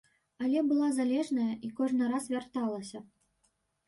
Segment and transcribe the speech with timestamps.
[0.43, 3.03] Але была залежная і кожны раз вярталася.